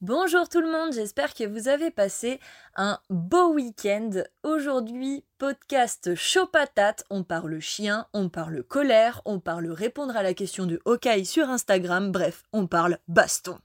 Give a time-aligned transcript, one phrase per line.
[0.00, 2.38] Bonjour tout le monde, j'espère que vous avez passé
[2.76, 4.10] un beau week-end.
[4.44, 10.34] Aujourd'hui, podcast chaud patate, on parle chien, on parle colère, on parle répondre à la
[10.34, 13.58] question de Hawkeye sur Instagram, bref, on parle baston.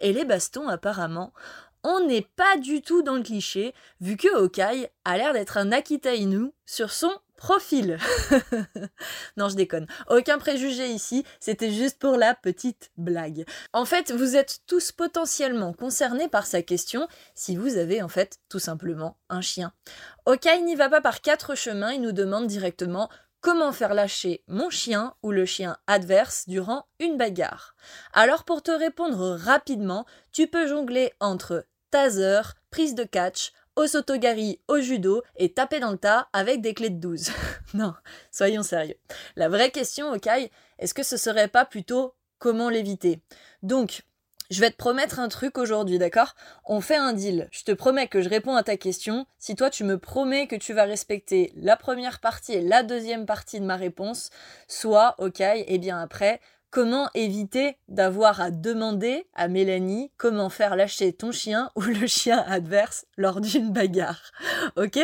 [0.00, 1.34] Et les bastons, apparemment,
[1.84, 5.72] on n'est pas du tout dans le cliché, vu que Hawkeye a l'air d'être un
[5.72, 7.98] Akita Inu sur son profil.
[9.36, 9.86] non, je déconne.
[10.08, 13.44] Aucun préjugé ici, c'était juste pour la petite blague.
[13.72, 18.38] En fait, vous êtes tous potentiellement concernés par sa question si vous avez en fait
[18.48, 19.72] tout simplement un chien.
[20.26, 23.08] Hawkeye n'y va pas par quatre chemins, il nous demande directement
[23.40, 27.76] comment faire lâcher mon chien ou le chien adverse durant une bagarre.
[28.12, 34.60] Alors pour te répondre rapidement, tu peux jongler entre taser, prise de catch, au sotogari,
[34.68, 37.30] au judo et taper dans le tas avec des clés de 12.
[37.74, 37.94] non,
[38.32, 38.96] soyons sérieux.
[39.36, 43.20] La vraie question, Okai, est-ce que ce serait pas plutôt comment l'éviter?
[43.62, 44.02] Donc,
[44.50, 46.34] je vais te promettre un truc aujourd'hui, d'accord?
[46.64, 47.48] On fait un deal.
[47.50, 49.26] Je te promets que je réponds à ta question.
[49.38, 53.26] Si toi tu me promets que tu vas respecter la première partie et la deuxième
[53.26, 54.30] partie de ma réponse,
[54.68, 56.40] soit, ok, et bien après,
[56.70, 62.44] Comment éviter d'avoir à demander à Mélanie comment faire lâcher ton chien ou le chien
[62.46, 64.32] adverse lors d'une bagarre
[64.76, 64.98] Ok?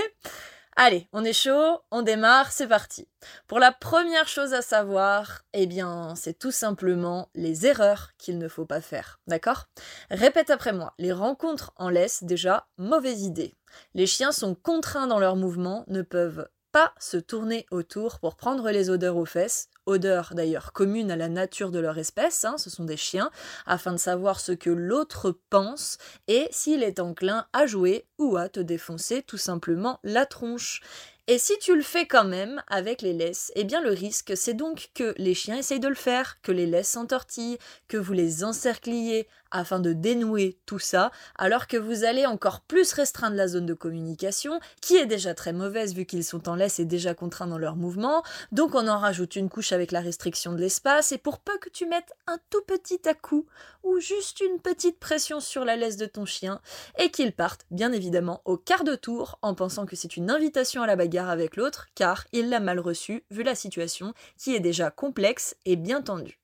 [0.75, 3.07] Allez, on est chaud, on démarre, c'est parti.
[3.47, 8.49] Pour la première chose à savoir, eh bien, c'est tout simplement les erreurs qu'il ne
[8.49, 9.21] faut pas faire.
[9.27, 9.67] D'accord?
[10.11, 13.55] Répète après moi, les rencontres en laisse déjà mauvaise idée.
[13.93, 18.71] Les chiens sont contraints dans leurs mouvements, ne peuvent pas se tourner autour pour prendre
[18.71, 22.71] les odeurs aux fesses, odeurs d'ailleurs communes à la nature de leur espèce, hein, ce
[22.71, 23.31] sont des chiens,
[23.67, 25.99] afin de savoir ce que l'autre pense
[26.29, 30.83] et s'il est enclin à jouer ou à te défoncer tout simplement la tronche.
[31.29, 34.55] Et si tu le fais quand même avec les laisses, eh bien le risque c'est
[34.55, 38.43] donc que les chiens essayent de le faire, que les laisses s'entortillent, que vous les
[38.43, 43.67] encercliez afin de dénouer tout ça, alors que vous allez encore plus restreindre la zone
[43.67, 47.47] de communication, qui est déjà très mauvaise vu qu'ils sont en laisse et déjà contraints
[47.47, 51.19] dans leurs mouvements, donc on en rajoute une couche avec la restriction de l'espace, et
[51.19, 53.47] pour peu que tu mettes un tout petit à-coup,
[53.83, 56.61] ou juste une petite pression sur la laisse de ton chien,
[56.99, 60.83] et qu'il parte, bien évidemment, au quart de tour, en pensant que c'est une invitation
[60.83, 64.61] à la bagarre avec l'autre, car il l'a mal reçu, vu la situation, qui est
[64.61, 66.42] déjà complexe et bien tendue.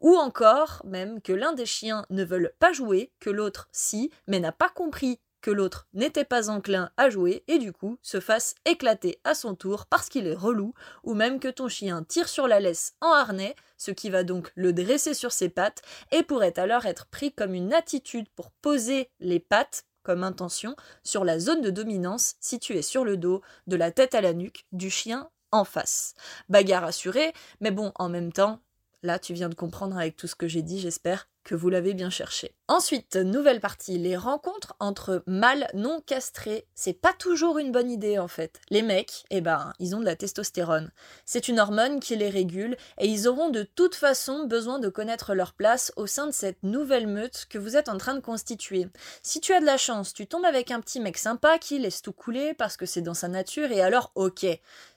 [0.00, 4.40] Ou encore même que l'un des chiens ne veulent pas jouer, que l'autre si, mais
[4.40, 8.54] n'a pas compris que l'autre n'était pas enclin à jouer et du coup se fasse
[8.64, 12.46] éclater à son tour parce qu'il est relou, ou même que ton chien tire sur
[12.46, 15.82] la laisse en harnais, ce qui va donc le dresser sur ses pattes
[16.12, 21.24] et pourrait alors être pris comme une attitude pour poser les pattes comme intention sur
[21.24, 24.90] la zone de dominance située sur le dos, de la tête à la nuque du
[24.90, 26.14] chien en face.
[26.48, 28.60] Bagarre assurée, mais bon, en même temps,
[29.02, 31.94] Là, tu viens de comprendre avec tout ce que j'ai dit, j'espère que vous l'avez
[31.94, 32.54] bien cherché.
[32.68, 38.18] Ensuite, nouvelle partie, les rencontres entre mâles non castrés, c'est pas toujours une bonne idée
[38.18, 38.60] en fait.
[38.70, 40.90] Les mecs, eh ben, ils ont de la testostérone.
[41.24, 45.34] C'est une hormone qui les régule et ils auront de toute façon besoin de connaître
[45.34, 48.86] leur place au sein de cette nouvelle meute que vous êtes en train de constituer.
[49.22, 52.02] Si tu as de la chance, tu tombes avec un petit mec sympa qui laisse
[52.02, 54.46] tout couler parce que c'est dans sa nature et alors ok.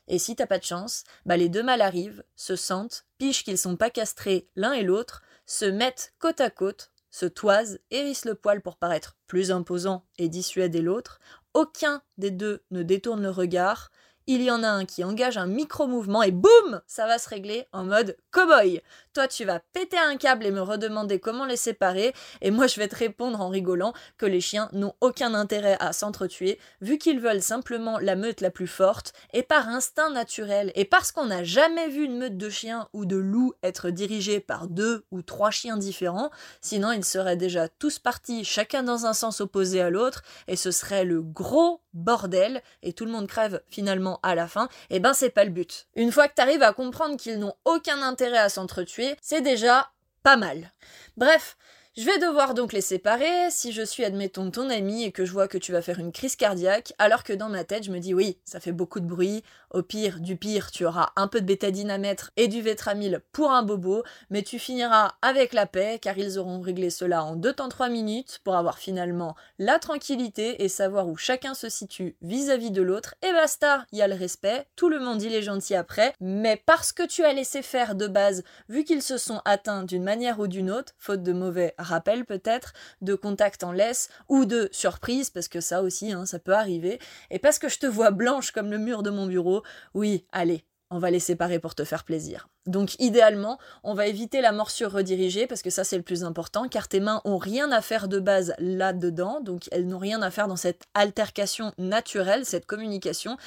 [0.08, 3.58] Et si t'as pas de chance, bah les deux mâles arrivent, se sentent, pichent qu'ils
[3.58, 8.36] sont pas castrés l'un et l'autre, se mettent côte à côte, se toisent, hérissent le
[8.36, 11.20] poil pour paraître plus imposant et dissuader l'autre.
[11.54, 13.92] Aucun des deux ne détourne le regard.
[14.28, 17.68] Il y en a un qui engage un micro-mouvement et boum Ça va se régler
[17.72, 18.82] en mode cow-boy.
[19.14, 22.80] Toi, tu vas péter un câble et me redemander comment les séparer, et moi, je
[22.80, 27.20] vais te répondre en rigolant que les chiens n'ont aucun intérêt à s'entretuer, vu qu'ils
[27.20, 31.44] veulent simplement la meute la plus forte, et par instinct naturel, et parce qu'on n'a
[31.44, 35.52] jamais vu une meute de chiens ou de loups être dirigée par deux ou trois
[35.52, 36.32] chiens différents,
[36.62, 40.72] sinon ils seraient déjà tous partis, chacun dans un sens opposé à l'autre, et ce
[40.72, 45.14] serait le gros bordel, et tout le monde crève finalement à la fin, et ben
[45.14, 45.88] c'est pas le but.
[45.96, 49.92] Une fois que t'arrives à comprendre qu'ils n'ont aucun intérêt à s'entretuer, c'est déjà
[50.24, 50.72] pas mal.
[51.18, 51.58] Bref,
[51.96, 53.52] je vais devoir donc les séparer.
[53.52, 56.12] Si je suis, admettons, ton ami et que je vois que tu vas faire une
[56.12, 59.06] crise cardiaque, alors que dans ma tête, je me dis oui, ça fait beaucoup de
[59.06, 62.62] bruit, au pire, du pire, tu auras un peu de bétadine à mettre et du
[62.62, 67.24] vétramil pour un bobo, mais tu finiras avec la paix, car ils auront réglé cela
[67.24, 71.70] en deux temps trois minutes pour avoir finalement la tranquillité et savoir où chacun se
[71.70, 75.34] situe vis-à-vis de l'autre, et basta, il y a le respect, tout le monde il
[75.34, 79.18] est gentil après, mais parce que tu as laissé faire de base, vu qu'ils se
[79.18, 83.72] sont atteints d'une manière ou d'une autre, faute de mauvais rappel peut-être, de contact en
[83.72, 87.00] laisse ou de surprise, parce que ça aussi, hein, ça peut arriver.
[87.30, 89.64] Et parce que je te vois blanche comme le mur de mon bureau,
[89.94, 92.50] oui, allez, on va les séparer pour te faire plaisir.
[92.66, 96.70] Donc idéalement, on va éviter la morsure redirigée parce que ça c'est le plus important
[96.70, 100.32] car tes mains ont rien à faire de base là-dedans, donc elles n'ont rien à
[100.32, 103.38] faire dans cette altercation naturelle, cette communication.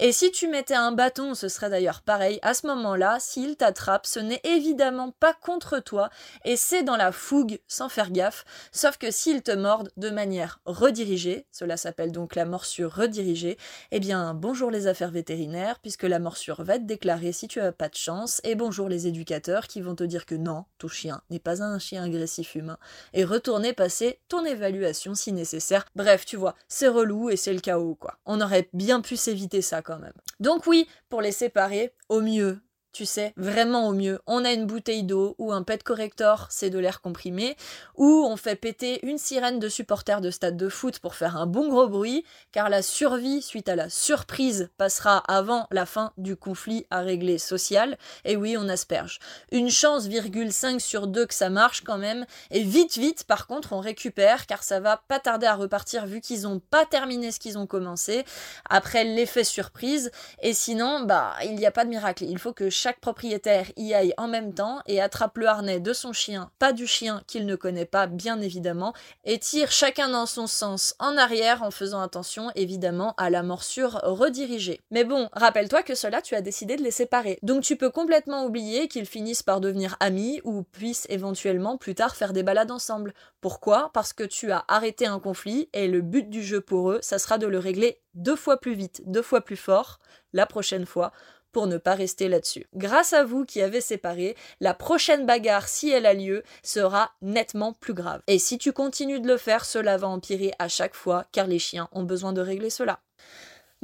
[0.00, 4.06] Et si tu mettais un bâton, ce serait d'ailleurs pareil, à ce moment-là, s'il t'attrape,
[4.06, 6.10] ce n'est évidemment pas contre toi
[6.44, 10.58] et c'est dans la fougue sans faire gaffe, sauf que s'il te morde de manière
[10.64, 13.56] redirigée, cela s'appelle donc la morsure redirigée,
[13.92, 17.70] eh bien bonjour les affaires vétérinaires puisque la morsure va être déclarée si tu as
[17.70, 21.38] pas de chance bonjour les éducateurs qui vont te dire que non, ton chien n'est
[21.38, 22.78] pas un chien agressif humain,
[23.12, 25.84] et retourner passer ton évaluation si nécessaire.
[25.94, 28.16] Bref, tu vois, c'est relou et c'est le chaos, quoi.
[28.24, 30.14] On aurait bien pu s'éviter ça quand même.
[30.40, 32.58] Donc oui, pour les séparer, au mieux,
[32.94, 34.20] tu sais, vraiment au mieux.
[34.26, 37.56] On a une bouteille d'eau ou un pet corrector, c'est de l'air comprimé,
[37.96, 41.46] ou on fait péter une sirène de supporters de stade de foot pour faire un
[41.46, 46.36] bon gros bruit, car la survie suite à la surprise passera avant la fin du
[46.36, 47.98] conflit à régler social.
[48.24, 49.18] Et oui, on asperge.
[49.50, 52.26] Une chance, virgule 5 sur 2 que ça marche quand même.
[52.52, 56.20] Et vite, vite, par contre, on récupère, car ça va pas tarder à repartir vu
[56.20, 58.24] qu'ils ont pas terminé ce qu'ils ont commencé,
[58.70, 60.12] après l'effet surprise.
[60.42, 62.22] Et sinon, bah, il n'y a pas de miracle.
[62.22, 65.94] Il faut que chaque propriétaire y aille en même temps et attrape le harnais de
[65.94, 68.92] son chien, pas du chien qu'il ne connaît pas bien évidemment,
[69.24, 74.00] et tire chacun dans son sens en arrière en faisant attention évidemment à la morsure
[74.02, 74.82] redirigée.
[74.90, 78.44] Mais bon, rappelle-toi que cela tu as décidé de les séparer, donc tu peux complètement
[78.44, 83.14] oublier qu'ils finissent par devenir amis ou puissent éventuellement plus tard faire des balades ensemble.
[83.40, 83.92] Pourquoi?
[83.94, 87.18] Parce que tu as arrêté un conflit et le but du jeu pour eux, ça
[87.18, 90.00] sera de le régler deux fois plus vite, deux fois plus fort
[90.34, 91.12] la prochaine fois
[91.54, 92.66] pour ne pas rester là-dessus.
[92.74, 97.72] Grâce à vous qui avez séparé, la prochaine bagarre, si elle a lieu, sera nettement
[97.72, 98.20] plus grave.
[98.26, 101.60] Et si tu continues de le faire, cela va empirer à chaque fois, car les
[101.60, 103.00] chiens ont besoin de régler cela.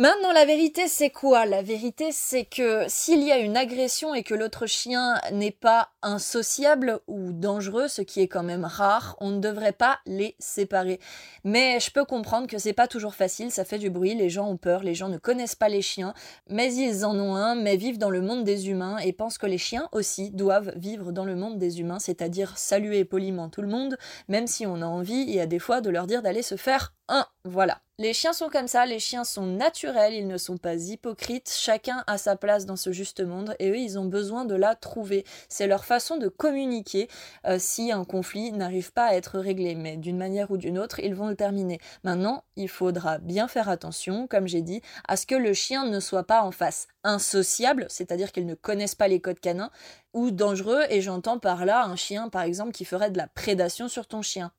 [0.01, 1.45] Maintenant, la vérité, c'est quoi?
[1.45, 5.91] La vérité, c'est que s'il y a une agression et que l'autre chien n'est pas
[6.01, 11.01] insociable ou dangereux, ce qui est quand même rare, on ne devrait pas les séparer.
[11.45, 14.49] Mais je peux comprendre que c'est pas toujours facile, ça fait du bruit, les gens
[14.49, 16.15] ont peur, les gens ne connaissent pas les chiens,
[16.49, 19.47] mais ils en ont un, mais vivent dans le monde des humains et pensent que
[19.47, 23.69] les chiens aussi doivent vivre dans le monde des humains, c'est-à-dire saluer poliment tout le
[23.69, 23.99] monde,
[24.29, 26.95] même si on a envie et à des fois de leur dire d'aller se faire
[27.11, 27.27] un.
[27.45, 27.81] Voilà.
[27.99, 32.03] Les chiens sont comme ça, les chiens sont naturels, ils ne sont pas hypocrites, chacun
[32.07, 35.27] a sa place dans ce juste monde et eux ils ont besoin de la trouver.
[35.51, 37.09] C'est leur façon de communiquer
[37.47, 40.99] euh, si un conflit n'arrive pas à être réglé, mais d'une manière ou d'une autre
[41.01, 41.79] ils vont le terminer.
[42.03, 46.01] Maintenant, il faudra bien faire attention, comme j'ai dit, à ce que le chien ne
[46.01, 49.71] soit pas en face insociable, c'est-à-dire qu'ils ne connaissent pas les codes canins,
[50.13, 53.89] ou dangereux, et j'entends par là un chien par exemple qui ferait de la prédation
[53.89, 54.51] sur ton chien.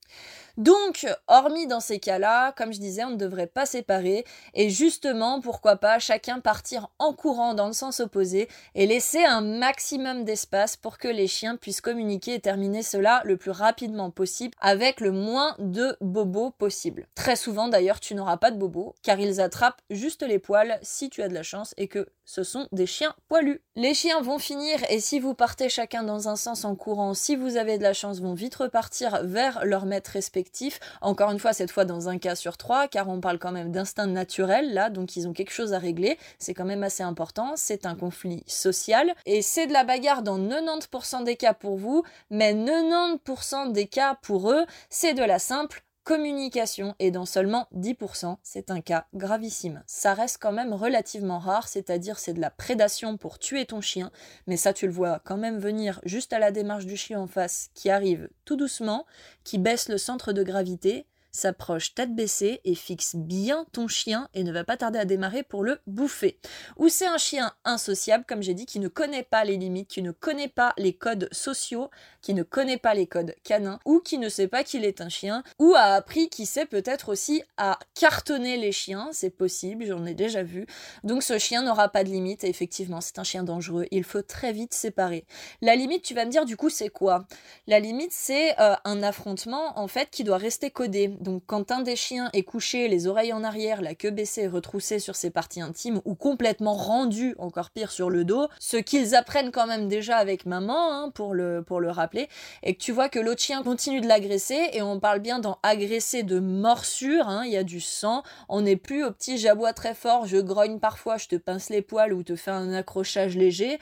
[0.57, 5.41] Donc, hormis dans ces cas-là, comme je disais, on ne devrait pas séparer, et justement,
[5.41, 10.75] pourquoi pas chacun partir en courant dans le sens opposé et laisser un maximum d'espace
[10.75, 15.11] pour que les chiens puissent communiquer et terminer cela le plus rapidement possible avec le
[15.11, 17.07] moins de bobos possible.
[17.15, 21.09] Très souvent d'ailleurs, tu n'auras pas de bobos car ils attrapent juste les poils si
[21.09, 23.61] tu as de la chance et que ce sont des chiens poilus.
[23.75, 27.35] Les chiens vont finir et si vous partez chacun dans un sens en courant, si
[27.35, 30.79] vous avez de la chance, vont vite repartir vers leur maître respectif.
[31.01, 33.73] Encore une fois, cette fois dans un cas sur trois, car on parle quand même
[33.73, 36.17] d'instinct naturel là, donc ils ont quelque chose à régler.
[36.39, 37.55] C'est quand même assez important.
[37.57, 42.03] C'est un conflit social et c'est de la bagarre dans 90% des cas pour vous,
[42.29, 48.37] mais 90% des cas pour eux, c'est de la simple communication et dans seulement 10%,
[48.43, 49.83] c'est un cas gravissime.
[49.85, 54.11] Ça reste quand même relativement rare, c'est-à-dire c'est de la prédation pour tuer ton chien,
[54.47, 57.27] mais ça tu le vois quand même venir juste à la démarche du chien en
[57.27, 59.05] face qui arrive tout doucement,
[59.43, 64.43] qui baisse le centre de gravité, s'approche tête baissée et fixe bien ton chien et
[64.43, 66.39] ne va pas tarder à démarrer pour le bouffer.
[66.77, 70.01] Ou c'est un chien insociable, comme j'ai dit, qui ne connaît pas les limites, qui
[70.01, 71.89] ne connaît pas les codes sociaux,
[72.21, 75.09] qui ne connaît pas les codes canins, ou qui ne sait pas qu'il est un
[75.09, 80.05] chien, ou a appris qui sait peut-être aussi à cartonner les chiens, c'est possible, j'en
[80.05, 80.65] ai déjà vu.
[81.03, 84.53] Donc ce chien n'aura pas de limite, effectivement c'est un chien dangereux, il faut très
[84.53, 85.25] vite séparer.
[85.61, 87.25] La limite, tu vas me dire du coup c'est quoi?
[87.67, 91.09] La limite c'est euh, un affrontement en fait qui doit rester codé.
[91.21, 94.97] Donc quand un des chiens est couché, les oreilles en arrière, la queue baissée, retroussée
[94.97, 99.51] sur ses parties intimes, ou complètement rendu, encore pire, sur le dos, ce qu'ils apprennent
[99.51, 102.27] quand même déjà avec maman, hein, pour, le, pour le rappeler,
[102.63, 105.59] et que tu vois que l'autre chien continue de l'agresser, et on parle bien d'en
[105.61, 109.73] agresser de morsure, hein, il y a du sang, on n'est plus au petit j'aboie
[109.73, 113.37] très fort, je grogne parfois, je te pince les poils ou te fais un accrochage
[113.37, 113.77] léger,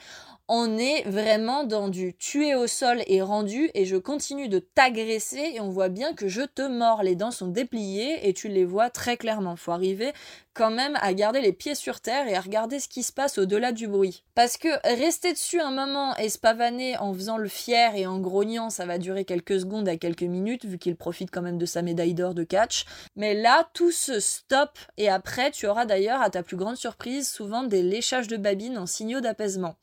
[0.52, 5.52] on est vraiment dans du tuer au sol et rendu et je continue de t'agresser
[5.54, 7.04] et on voit bien que je te mords.
[7.04, 9.56] Les dents sont dépliées et tu les vois très clairement.
[9.56, 10.12] Faut arriver
[10.54, 13.38] quand même à garder les pieds sur terre et à regarder ce qui se passe
[13.38, 14.24] au-delà du bruit.
[14.34, 18.18] Parce que rester dessus un moment et se pavaner en faisant le fier et en
[18.18, 21.66] grognant, ça va durer quelques secondes à quelques minutes vu qu'il profite quand même de
[21.66, 22.84] sa médaille d'or de catch.
[23.16, 27.28] Mais là, tout se stoppe et après, tu auras d'ailleurs à ta plus grande surprise
[27.28, 29.76] souvent des léchages de babines en signaux d'apaisement.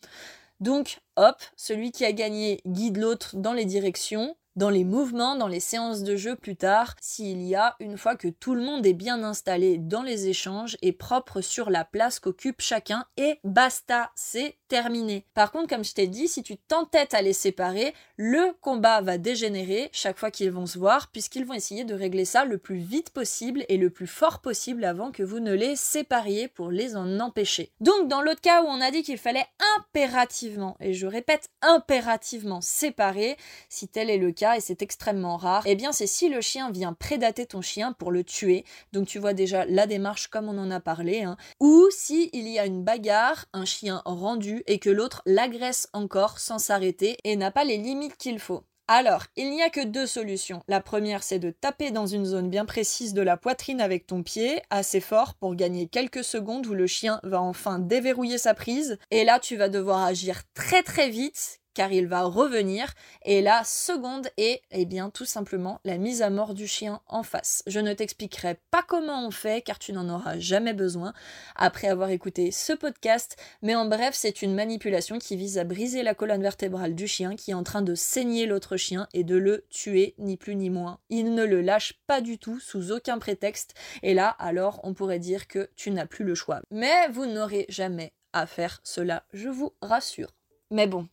[0.59, 5.47] Donc, hop, celui qui a gagné guide l'autre dans les directions, dans les mouvements, dans
[5.47, 8.87] les séances de jeu plus tard, s'il y a, une fois que tout le monde
[8.87, 14.11] est bien installé dans les échanges et propre sur la place qu'occupe chacun, et basta,
[14.15, 15.25] c'est terminé.
[15.33, 19.17] Par contre, comme je t'ai dit, si tu t'entêtes à les séparer, le combat va
[19.17, 22.77] dégénérer chaque fois qu'ils vont se voir, puisqu'ils vont essayer de régler ça le plus
[22.77, 26.95] vite possible et le plus fort possible avant que vous ne les sépariez pour les
[26.95, 27.71] en empêcher.
[27.79, 29.45] Donc, dans l'autre cas où on a dit qu'il fallait
[29.77, 33.37] impérativement, et je répète impérativement séparer,
[33.69, 36.71] si tel est le cas, et c'est extrêmement rare, eh bien c'est si le chien
[36.71, 40.57] vient prédater ton chien pour le tuer, donc tu vois déjà la démarche comme on
[40.57, 41.37] en a parlé, hein.
[41.59, 46.39] ou si il y a une bagarre, un chien rendu, et que l'autre l'agresse encore
[46.39, 48.63] sans s'arrêter et n'a pas les limites qu'il faut.
[48.89, 50.61] Alors, il n'y a que deux solutions.
[50.69, 54.23] La première, c'est de taper dans une zone bien précise de la poitrine avec ton
[54.23, 58.97] pied, assez fort pour gagner quelques secondes où le chien va enfin déverrouiller sa prise.
[59.11, 62.91] Et là, tu vas devoir agir très très vite, car il va revenir
[63.23, 67.21] et la seconde est eh bien tout simplement la mise à mort du chien en
[67.21, 67.61] face.
[67.67, 71.13] Je ne t'expliquerai pas comment on fait car tu n'en auras jamais besoin
[71.55, 76.01] après avoir écouté ce podcast, mais en bref, c'est une manipulation qui vise à briser
[76.01, 79.37] la colonne vertébrale du chien qui est en train de saigner l'autre chien et de
[79.37, 80.97] le tuer ni plus ni moins.
[81.11, 85.19] Il ne le lâche pas du tout sous aucun prétexte et là alors on pourrait
[85.19, 86.59] dire que tu n'as plus le choix.
[86.71, 90.33] Mais vous n'aurez jamais à faire cela, je vous rassure.
[90.69, 91.07] Mais bon,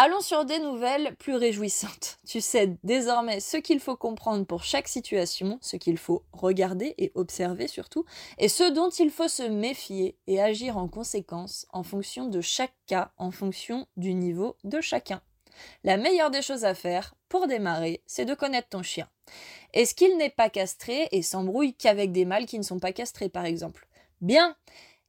[0.00, 2.18] Allons sur des nouvelles plus réjouissantes.
[2.28, 7.10] Tu sais désormais ce qu'il faut comprendre pour chaque situation, ce qu'il faut regarder et
[7.16, 8.04] observer surtout,
[8.38, 12.76] et ce dont il faut se méfier et agir en conséquence en fonction de chaque
[12.86, 15.20] cas, en fonction du niveau de chacun.
[15.82, 19.08] La meilleure des choses à faire pour démarrer, c'est de connaître ton chien.
[19.72, 23.30] Est-ce qu'il n'est pas castré et s'embrouille qu'avec des mâles qui ne sont pas castrés
[23.30, 23.88] par exemple?
[24.20, 24.56] Bien,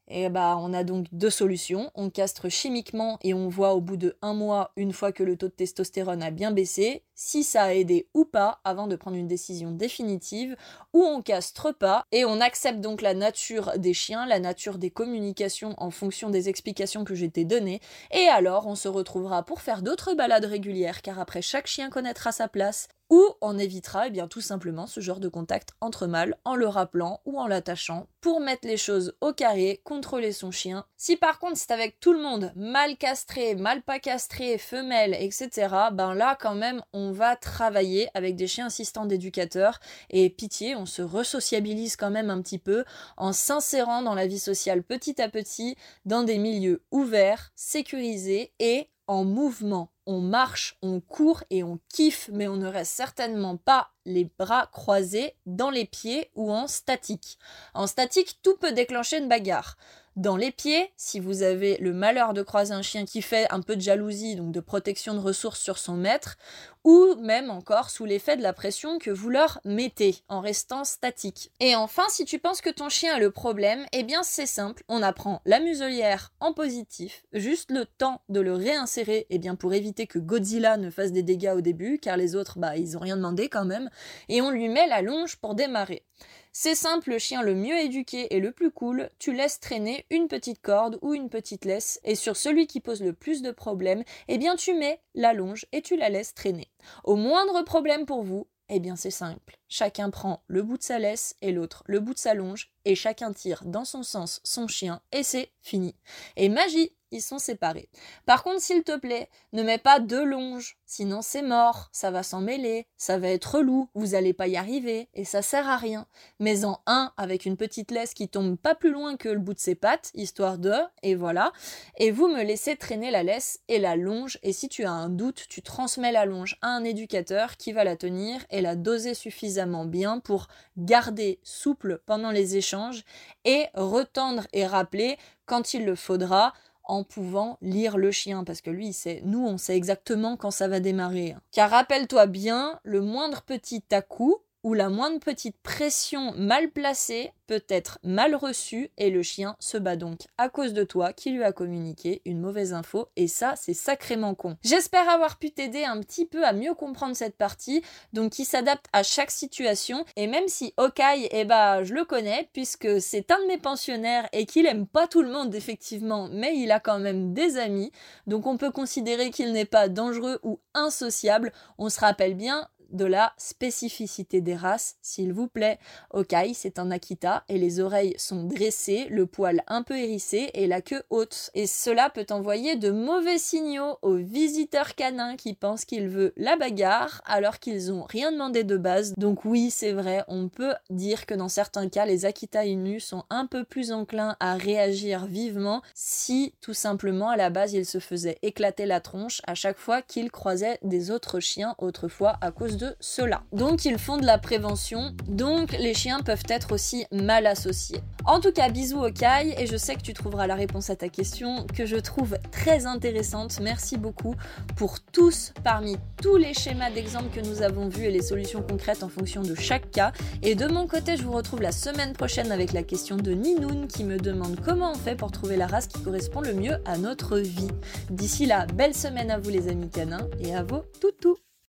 [0.10, 1.92] et bah, on a donc deux solutions.
[1.96, 5.38] On castre chimiquement et on voit au bout de un mois, une fois que le
[5.38, 9.18] taux de testostérone a bien baissé, si ça a aidé ou pas avant de prendre
[9.18, 10.56] une décision définitive,
[10.94, 14.90] ou on castre pas et on accepte donc la nature des chiens, la nature des
[14.90, 19.82] communications en fonction des explications que j'ai données, et alors on se retrouvera pour faire
[19.82, 24.28] d'autres balades régulières car après chaque chien connaîtra sa place ou on évitera eh bien
[24.28, 28.40] tout simplement ce genre de contact entre mâles en le rappelant ou en l'attachant pour
[28.40, 30.86] mettre les choses au carré, contrôler son chien.
[30.98, 35.50] Si par contre c'est avec tout le monde, mal castré, mal pas castré, femelle, etc.,
[35.92, 40.86] ben là quand même on va travailler avec des chiens assistants d'éducateurs et pitié, on
[40.86, 42.84] se resociabilise quand même un petit peu
[43.18, 45.76] en s'insérant dans la vie sociale petit à petit
[46.06, 49.92] dans des milieux ouverts, sécurisés et en mouvement.
[50.06, 54.68] On marche, on court et on kiffe, mais on ne reste certainement pas les bras
[54.72, 57.40] croisés dans les pieds ou en statique.
[57.74, 59.78] En statique, tout peut déclencher une bagarre
[60.20, 63.62] dans les pieds, si vous avez le malheur de croiser un chien qui fait un
[63.62, 66.36] peu de jalousie, donc de protection de ressources sur son maître,
[66.84, 71.52] ou même encore sous l'effet de la pression que vous leur mettez en restant statique.
[71.62, 74.84] Et enfin, si tu penses que ton chien a le problème, eh bien c'est simple,
[74.90, 79.74] on apprend la muselière en positif, juste le temps de le réinsérer, eh bien pour
[79.74, 83.02] éviter que Godzilla ne fasse des dégâts au début, car les autres, bah, ils ont
[83.02, 83.90] rien demandé quand même,
[84.28, 86.04] et on lui met la longe pour démarrer.
[86.52, 90.28] C'est simple, le chien le mieux éduqué et le plus cool, tu laisses traîner une
[90.28, 94.04] petite corde ou une petite laisse, et sur celui qui pose le plus de problèmes,
[94.28, 96.70] eh bien tu mets la longe et tu la laisses traîner.
[97.04, 99.58] Au moindre problème pour vous, eh bien c'est simple.
[99.68, 102.96] Chacun prend le bout de sa laisse et l'autre le bout de sa longe, et
[102.96, 105.96] chacun tire dans son sens son chien, et c'est fini.
[106.36, 107.90] Et magie, ils sont séparés.
[108.26, 112.24] Par contre, s'il te plaît, ne mets pas deux longes, sinon c'est mort, ça va
[112.24, 115.78] s'en mêler, ça va être relou, vous allez pas y arriver, et ça sert à
[115.78, 116.08] rien.
[116.40, 119.54] Mais en un avec une petite laisse qui tombe pas plus loin que le bout
[119.54, 120.74] de ses pattes, histoire de,
[121.04, 121.52] et voilà,
[121.98, 125.10] et vous me laissez traîner la laisse et la longe, et si tu as un
[125.10, 129.14] doute, tu transmets la longe à un éducateur qui va la tenir et la doser
[129.14, 130.48] suffisamment bien pour
[130.78, 133.04] garder souple pendant les échanges
[133.46, 136.54] et retendre et rappeler quand il le faudra
[136.90, 140.80] en pouvant lire le chien, parce que lui, nous, on sait exactement quand ça va
[140.80, 141.36] démarrer.
[141.52, 144.38] Car rappelle-toi bien, le moindre petit à-coup
[144.70, 149.80] ou la moindre petite pression mal placée peut être mal reçue et le chien se
[149.80, 153.08] bat donc à cause de toi qui lui a communiqué une mauvaise info.
[153.16, 154.58] Et ça c'est sacrément con.
[154.64, 157.82] J'espère avoir pu t'aider un petit peu à mieux comprendre cette partie
[158.14, 160.06] donc qui s'adapte à chaque situation.
[160.16, 164.30] Et même si Okai eh bah je le connais puisque c'est un de mes pensionnaires
[164.34, 167.92] et qu'il aime pas tout le monde effectivement mais il a quand même des amis.
[168.28, 171.54] Donc on peut considérer qu'il n'est pas dangereux ou insociable.
[171.80, 175.80] On se rappelle bien de la spécificité des races, s'il vous plaît.
[176.12, 180.68] Okai, c'est un Akita et les oreilles sont dressées, le poil un peu hérissé et
[180.68, 181.52] la queue haute.
[181.54, 186.56] Et cela peut envoyer de mauvais signaux aux visiteurs canins qui pensent qu'il veut la
[186.56, 189.14] bagarre alors qu'ils ont rien demandé de base.
[189.18, 193.24] Donc oui, c'est vrai, on peut dire que dans certains cas, les Akita Inu sont
[193.30, 198.00] un peu plus enclins à réagir vivement si tout simplement à la base ils se
[198.00, 202.78] faisaient éclater la tronche à chaque fois qu'ils croisaient des autres chiens autrefois à cause
[203.00, 203.44] cela.
[203.52, 208.02] Donc ils font de la prévention, donc les chiens peuvent être aussi mal associés.
[208.26, 210.96] En tout cas, bisous au Kai, et je sais que tu trouveras la réponse à
[210.96, 213.60] ta question, que je trouve très intéressante.
[213.62, 214.36] Merci beaucoup
[214.76, 219.04] pour tous, parmi tous les schémas d'exemple que nous avons vus et les solutions concrètes
[219.04, 220.12] en fonction de chaque cas.
[220.44, 223.88] Et de mon côté, je vous retrouve la semaine prochaine avec la question de Ninoun
[223.88, 226.98] qui me demande comment on fait pour trouver la race qui correspond le mieux à
[226.98, 227.72] notre vie.
[228.10, 231.38] D'ici là, belle semaine à vous les amis canins et à vos toutous